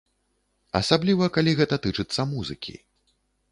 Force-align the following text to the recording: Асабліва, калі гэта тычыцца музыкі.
Асабліва, 0.79 1.27
калі 1.37 1.53
гэта 1.61 1.75
тычыцца 1.85 2.21
музыкі. 2.33 2.77